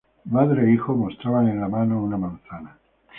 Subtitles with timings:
[0.37, 2.75] Madre e Hijo mostraban en la mano una manzana.